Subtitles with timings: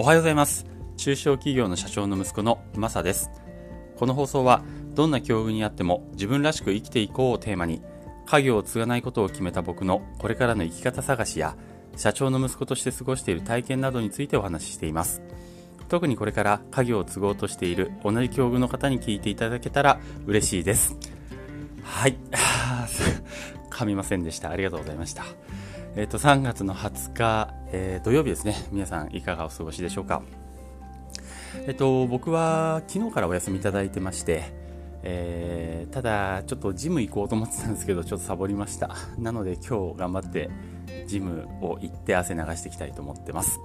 [0.00, 0.64] おはようございます。
[0.96, 3.30] 中小企業の社長の息子のマサです。
[3.96, 4.62] この放送は
[4.94, 7.82] どんな境遇にあっても自分らしく生きていこうをテーマに
[8.24, 11.54] 家業を継がないことを決めた僕のこれからの生き方探しや
[11.98, 15.20] 社長の息子として過ごしている体験などについてお話ししています。
[15.90, 20.96] 特にこれから家業を継ごうとしている同じ境遇の方に聞いていただけたら嬉しいです。
[21.82, 22.16] はい。
[23.68, 24.48] 噛みませんでした。
[24.48, 25.24] ありがとうございました。
[25.96, 28.54] えっ、ー、と3月の20日、えー、土曜日ですね。
[28.70, 30.22] 皆さんいかがお過ごしでしょうか？
[31.66, 34.52] えっ、ー、と僕は昨日からお休みいただいてまして
[35.02, 38.94] えー、ただちょっとジム行こうと思ってたんですけどちょっとサボりました。
[39.18, 40.50] なので今日頑張って
[41.06, 43.58] ジムを行って汗流していきたいと思ってます。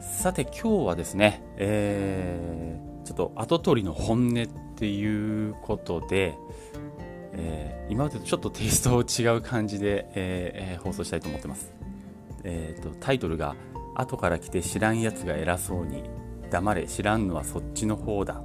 [0.00, 6.36] さて今日はですね、えー、ちょっと後取りの本音っていうことで、
[7.40, 11.72] えー、今までとちょっとテイストを違う感じで、えー、放送したいと思ってます、
[12.42, 13.54] えーと、タイトルが
[13.94, 16.04] 「後から来て知らんやつが偉そうに
[16.50, 18.42] 黙れ知らんのはそっちの方だ」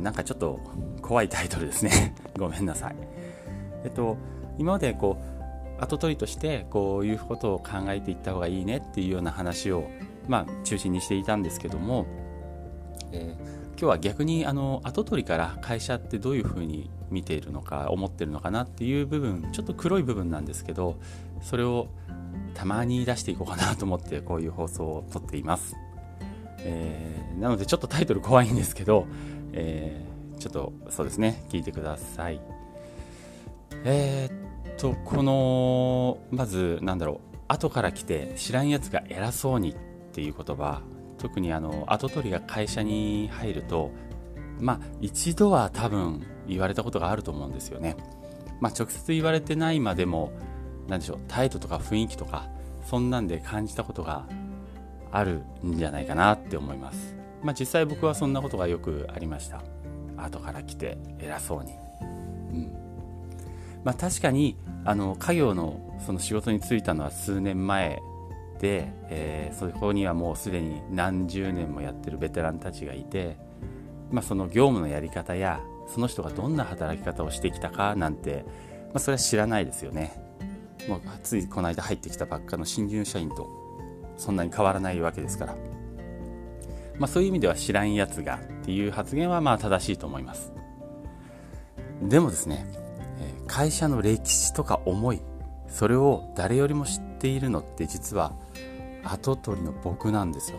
[0.00, 0.60] なんかちょっと
[1.02, 2.14] 怖いタイトルですね。
[2.38, 2.96] ごめんなさい。
[3.84, 4.16] えっと
[4.56, 5.18] 今までこ
[5.78, 9.88] う後取りとしてこういうことを考えていった方がいいねっていうような話を
[10.28, 12.06] まあ中心にしていたんですけども、
[13.12, 21.00] えー、今日は逆にあの後取りから会社ってどういうふうに見ているのか思ってるのかなっていう部分ちょっと黒い部分なんですけど
[21.40, 21.88] それを
[22.52, 25.76] たまに出していこうかなと思ってこういう放送を撮っています、
[26.58, 29.06] えー、なのでちょっとタイトル怖いんですけど
[29.52, 32.40] えー、ちょっとそうですね聞いてください。
[33.84, 39.76] えー、っとこのまずなんだろう後から来て知らんやつが偉そうにっ
[40.12, 40.82] ていう言葉
[41.20, 43.90] 特にあの後取りが会社に入ると
[44.58, 47.96] まあ一度は多分言われたことがあると思うんですよね。
[48.60, 50.32] まあ直接言われてないまでも
[50.88, 52.48] 何でしょう態度とか雰囲気とか
[52.84, 54.26] そんなんで感じたことが
[55.12, 57.16] あるんじゃないかなって思います。
[57.42, 59.62] まあ、実際僕はそんなことがよくありました。
[60.16, 61.72] 後から来て偉そうに、
[62.02, 62.72] うん。
[63.84, 68.00] まあ、確かにあの家業のその仕事に就いたのは数年前
[68.60, 73.38] で、えー、そこにはもうすでに何十年もやってるベテランたちがいて、
[74.10, 75.60] まあ、その業務のやり方や
[75.92, 78.44] その人がどんな働き方をしてきたかなんて、
[78.88, 80.12] まあ、それは知らないですよね。
[80.88, 83.48] もうついこの間入ってきたばっかの新入社員と
[84.16, 85.56] そんなに変わらないわけですから。
[86.98, 90.52] まあ、そういう意味では知らんやつがっていう発言はまあ正しいと思います。
[92.02, 92.66] でもですね
[93.46, 95.20] 会社の歴史とか思い
[95.70, 98.34] それを誰よりも知っているのって実は
[99.02, 100.58] 跡取りの僕なんですよ。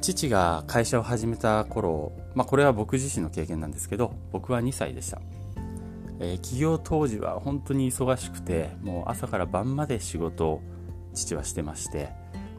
[0.00, 5.20] 父が会社を始めた頃、まあ、これは僕自身の経験なんですけど僕は2歳でした、
[6.18, 10.62] えー、起業当時は本当に忙しくてもう朝から晩まで仕事を
[11.12, 12.08] 父はしてまして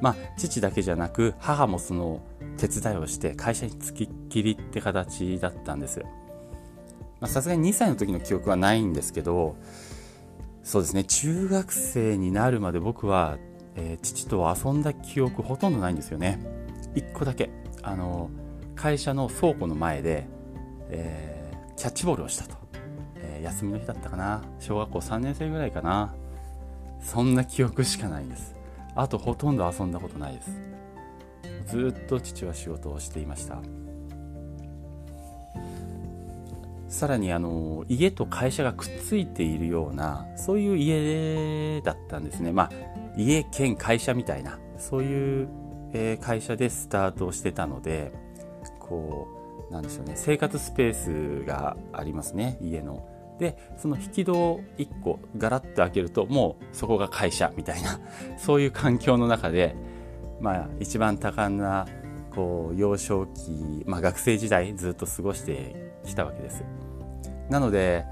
[0.01, 2.21] まあ、父だけじゃなく母もその
[2.57, 6.03] 手伝いをして会社に付きっきりって形だったんです
[7.27, 9.55] さすがに2歳の時の記憶はないんですけど
[10.71, 11.03] そうですね。
[11.03, 13.37] 中学生になるまで僕は、
[13.75, 16.39] えー、父と遊んだ記憶ほとんどないんですよね。
[16.95, 17.49] 1個だけ。
[17.83, 18.29] あの
[18.73, 20.29] 会社の倉庫の前で、
[20.89, 22.55] えー、キャッチボールをしたと、
[23.17, 24.43] えー、休みの日だったかな。
[24.61, 26.15] 小学校3年生ぐらいかな。
[27.01, 28.55] そんな記憶しかないんです。
[28.95, 30.51] あとほとんど遊んだことないです。
[31.67, 33.61] ずっと父は仕事をしていました。
[36.91, 42.51] さらにあの家と会社がくっついているようなそういう家だったんですね。
[42.51, 42.71] まあ
[43.17, 45.49] 家兼会社みたいなそういう、
[45.93, 48.11] え、会社でスタートしてたので
[48.79, 49.27] こ
[49.69, 53.07] うなんでしょうね生活スペースがありますね家の。
[53.39, 57.99] でその引き戸を1個ガラッと開けるともうそこが会社みたいな
[58.37, 59.75] そういう環境の中で、
[60.41, 61.87] まあ、一番多感な
[62.35, 66.63] こう幼少期、まあ、学生時代ずっと過ごしてきたわけです。
[67.51, 68.05] なので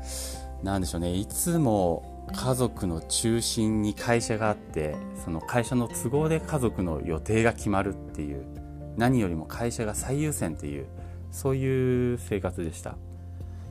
[0.64, 1.16] なんでしょうね。
[1.16, 8.46] いつも家族の中心に会社があってその会社の都合で家族の予定が決まるっていう
[8.98, 10.88] 何よりも会社が最優先っていう
[11.32, 12.98] そういう生活でした。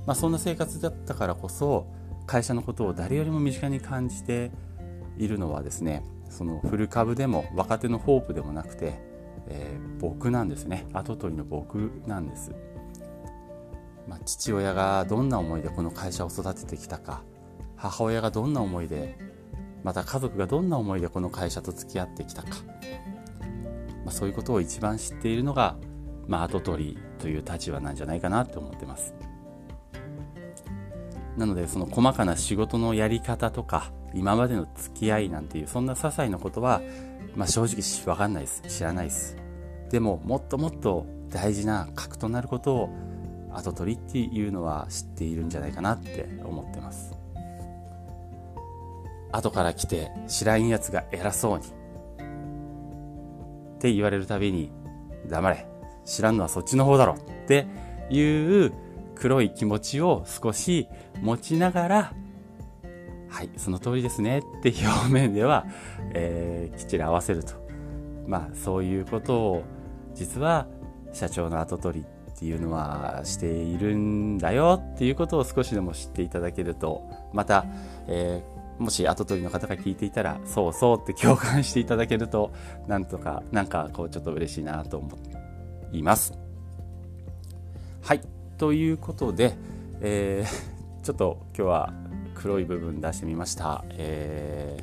[0.07, 1.87] まあ、そんな生活だったからこそ
[2.27, 4.51] 会社のことを誰よりも身近に感じて
[5.19, 8.95] いるのはですねそのフル株でも若手のホープでもなくて、
[9.49, 10.87] えー、僕なんですね。
[10.95, 11.77] 跡取りの僕
[12.07, 12.53] なんです、
[14.09, 17.23] まあ、父親がどんな思いでこの会社を育ててきたか
[17.77, 19.19] 母親がどんな思いで
[19.85, 22.49] また家族がどんな思いでこの会社と付き合ってきたか、
[24.05, 25.77] まあ、そういうことを一番知っているのが、
[26.27, 29.15] まあ、跡取りという立場なんじゃないかなと思ってます。
[31.37, 36.83] なのでその細かな仕事のやり方とか今までの付き合いなんていうそんな些細なことは、
[37.37, 38.63] まあ、正直分かんないです。
[38.67, 39.37] 知らないです。
[39.91, 43.08] でももっともっと大事な核となることを
[43.53, 47.15] 後取りっていうのは知っているんじゃないかなって思ってます
[49.33, 51.69] 後から来て知らんやつが偉そうにっ
[53.81, 54.71] て言われるたびに
[55.29, 55.67] 黙れ
[56.05, 57.67] 知らんのはそっちの方だろって
[58.11, 58.21] い
[58.67, 58.73] う
[59.15, 60.89] 黒い気持ちを少し
[61.21, 62.13] 持ちながら
[63.29, 65.67] はい、その通りですねって表面では、
[66.15, 67.53] えー、きっちり合わせると。
[68.27, 69.63] まあ、そういうことを、
[70.15, 70.67] 実は
[71.13, 77.03] 社長の後取りっていうのはしているんだよっていうことを少しでも知っていただけると、
[77.33, 77.67] また、
[78.07, 82.53] えー、もし後取りの方が聞いていたら、そうそうって共感していただけると、
[82.87, 85.19] なんとか、なんかこうちょっと嬉しいなと思
[85.93, 86.39] います。
[88.03, 88.21] はい。
[88.57, 89.57] ということで、
[90.01, 91.93] えー、ちょっと今日は
[92.35, 93.85] 黒い部分出してみました。
[93.91, 94.79] え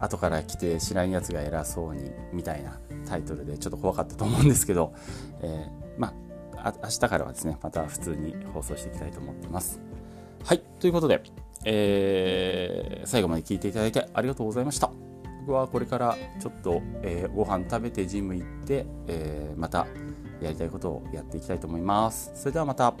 [0.00, 4.94] ー、後から来て知らんやつが偉そうにみたいなタイトルでちょっと怖かったと思うんですけど、
[5.42, 6.14] えー、まあ、
[6.64, 9.80] あ明日からはですね、また普通に放送していきたいと思ってます。
[10.44, 11.22] はい、ということで、
[11.64, 14.90] えー、最後まで聞いていただいてありがとうございました。
[15.46, 19.86] 僕はこれからちょっと、えー、ご飯食べてジム行って、えー、また
[20.40, 22.32] やりたいことをやっていきたいと思います。
[22.34, 22.94] それではまた。